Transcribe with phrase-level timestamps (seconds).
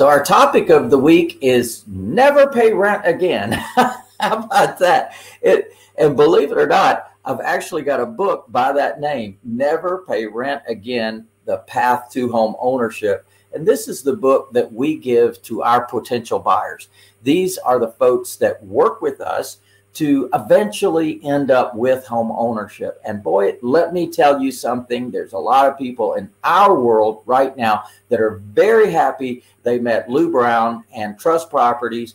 [0.00, 3.52] So, our topic of the week is never pay rent again.
[3.76, 5.12] How about that?
[5.42, 10.06] It, and believe it or not, I've actually got a book by that name, Never
[10.08, 13.28] Pay Rent Again The Path to Home Ownership.
[13.52, 16.88] And this is the book that we give to our potential buyers.
[17.22, 19.58] These are the folks that work with us
[19.92, 23.00] to eventually end up with home ownership.
[23.04, 27.22] And boy, let me tell you something there's a lot of people in our world
[27.26, 32.14] right now that are very happy they met Lou Brown and Trust Properties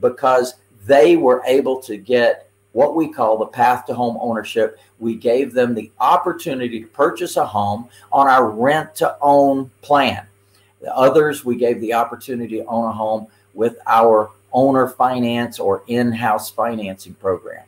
[0.00, 0.54] because
[0.86, 4.78] they were able to get what we call the path to home ownership.
[4.98, 10.26] We gave them the opportunity to purchase a home on our rent to own plan.
[10.80, 15.82] The others, we gave the opportunity to own a home with our owner finance or
[15.86, 17.64] in house financing program.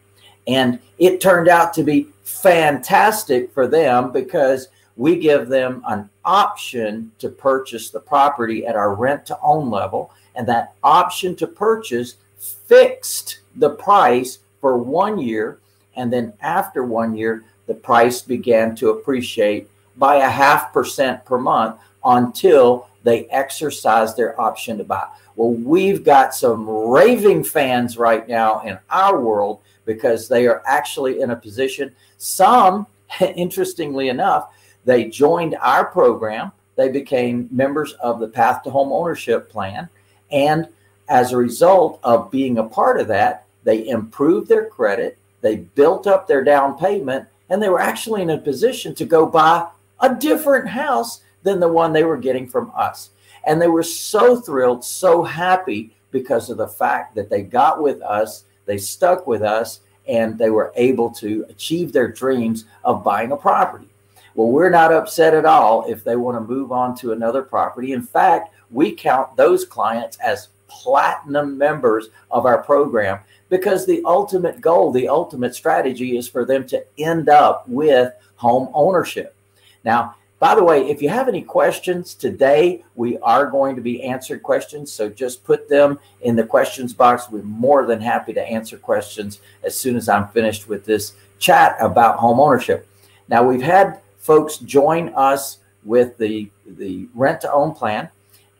[0.46, 7.12] And it turned out to be fantastic for them because we give them an option
[7.18, 10.12] to purchase the property at our rent to own level.
[10.34, 15.58] And that option to purchase fixed the price for one year.
[15.96, 21.38] And then after one year, the price began to appreciate by a half percent per
[21.38, 25.06] month until they exercise their option to buy.
[25.36, 31.20] Well, we've got some raving fans right now in our world because they are actually
[31.20, 31.94] in a position.
[32.18, 32.86] Some,
[33.20, 34.48] interestingly enough,
[34.84, 36.52] they joined our program.
[36.76, 39.88] They became members of the Path to Home Ownership Plan.
[40.30, 40.68] And
[41.08, 46.06] as a result of being a part of that, they improved their credit, they built
[46.06, 49.68] up their down payment, and they were actually in a position to go buy
[50.00, 53.10] a different house than the one they were getting from us.
[53.44, 58.00] And they were so thrilled, so happy because of the fact that they got with
[58.02, 63.32] us, they stuck with us, and they were able to achieve their dreams of buying
[63.32, 63.88] a property.
[64.34, 67.92] Well, we're not upset at all if they want to move on to another property.
[67.92, 73.20] In fact, we count those clients as platinum members of our program
[73.50, 78.70] because the ultimate goal, the ultimate strategy is for them to end up with home
[78.72, 79.36] ownership.
[79.84, 84.02] Now, by the way, if you have any questions today, we are going to be
[84.02, 84.92] answered questions.
[84.92, 87.30] So just put them in the questions box.
[87.30, 91.76] We're more than happy to answer questions as soon as I'm finished with this chat
[91.78, 92.88] about home ownership.
[93.28, 98.08] Now, we've had folks join us with the, the rent to own plan,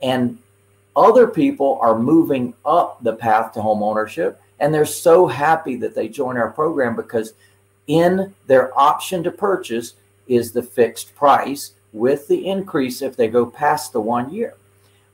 [0.02, 0.38] and
[0.94, 4.40] other people are moving up the path to home ownership.
[4.60, 7.34] And they're so happy that they join our program because
[7.88, 9.94] in their option to purchase,
[10.34, 14.54] is the fixed price with the increase if they go past the one year.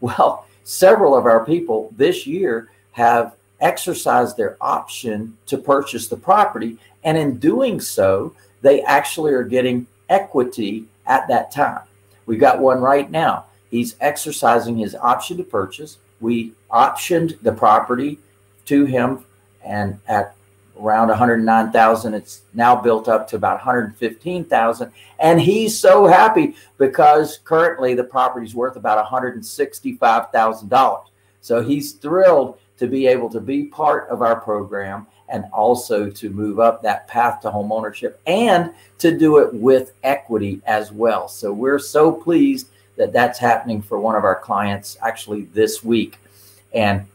[0.00, 6.78] Well, several of our people this year have exercised their option to purchase the property.
[7.02, 11.80] And in doing so, they actually are getting equity at that time.
[12.26, 13.46] We've got one right now.
[13.72, 15.98] He's exercising his option to purchase.
[16.20, 18.18] We optioned the property
[18.66, 19.24] to him
[19.64, 20.36] and at
[20.78, 22.14] around 109,000.
[22.14, 24.92] It's now built up to about 115,000.
[25.18, 31.04] And he's so happy because currently the property is worth about $165,000.
[31.40, 36.30] So he's thrilled to be able to be part of our program and also to
[36.30, 41.28] move up that path to home ownership and to do it with equity as well.
[41.28, 46.18] So we're so pleased that that's happening for one of our clients actually this week.
[46.72, 47.06] And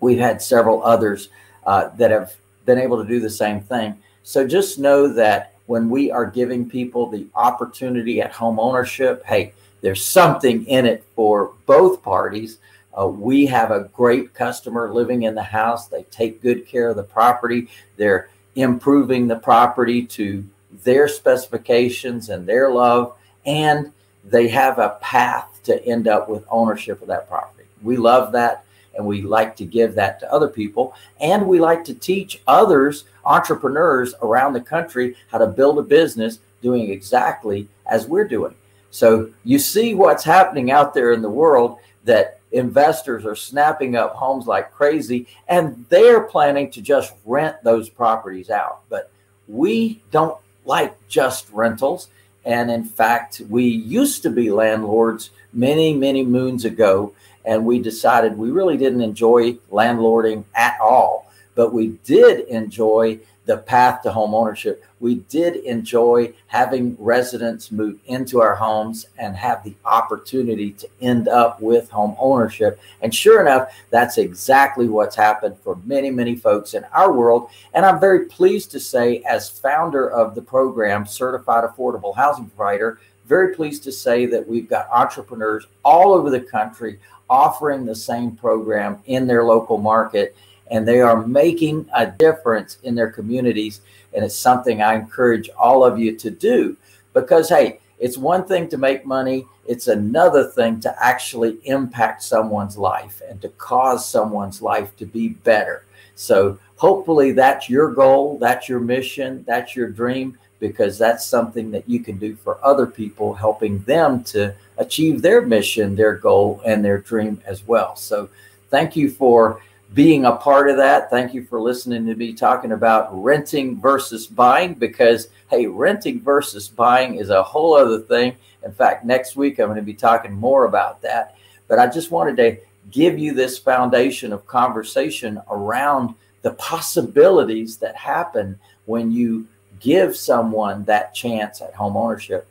[0.00, 1.28] we've had several others
[1.64, 2.34] uh, that have
[2.66, 3.96] been able to do the same thing.
[4.22, 9.52] So just know that when we are giving people the opportunity at home ownership, hey,
[9.80, 12.58] there's something in it for both parties.
[12.98, 15.88] Uh, we have a great customer living in the house.
[15.88, 17.68] They take good care of the property.
[17.96, 20.44] They're improving the property to
[20.84, 23.16] their specifications and their love,
[23.46, 23.92] and
[24.24, 27.64] they have a path to end up with ownership of that property.
[27.82, 30.94] We love that and we like to give that to other people.
[31.20, 36.40] And we like to teach others entrepreneurs around the country how to build a business
[36.62, 38.54] doing exactly as we're doing.
[38.90, 44.14] So you see what's happening out there in the world that investors are snapping up
[44.14, 48.80] homes like crazy and they're planning to just rent those properties out.
[48.88, 49.10] But
[49.46, 52.08] we don't like just rentals
[52.44, 57.12] and in fact we used to be landlords many many moons ago
[57.44, 61.29] and we decided we really didn't enjoy landlording at all,
[61.60, 64.82] but we did enjoy the path to home ownership.
[64.98, 71.28] We did enjoy having residents move into our homes and have the opportunity to end
[71.28, 72.80] up with home ownership.
[73.02, 77.50] And sure enough, that's exactly what's happened for many, many folks in our world.
[77.74, 83.00] And I'm very pleased to say, as founder of the program, Certified Affordable Housing Provider,
[83.26, 86.98] very pleased to say that we've got entrepreneurs all over the country,
[87.28, 90.34] offering the same program in their local market
[90.70, 93.80] and they are making a difference in their communities.
[94.14, 96.76] And it's something I encourage all of you to do
[97.12, 102.78] because, hey, it's one thing to make money, it's another thing to actually impact someone's
[102.78, 105.84] life and to cause someone's life to be better.
[106.14, 111.88] So, hopefully, that's your goal, that's your mission, that's your dream, because that's something that
[111.88, 116.84] you can do for other people, helping them to achieve their mission, their goal, and
[116.84, 117.96] their dream as well.
[117.96, 118.30] So,
[118.70, 119.60] thank you for
[119.94, 121.10] being a part of that.
[121.10, 126.68] Thank you for listening to me talking about renting versus buying because, hey, renting versus
[126.68, 128.36] buying is a whole other thing.
[128.64, 131.36] In fact, next week I'm going to be talking more about that.
[131.66, 132.58] But I just wanted to
[132.90, 139.46] give you this foundation of conversation around the possibilities that happen when you
[139.80, 142.48] give someone that chance at home ownership.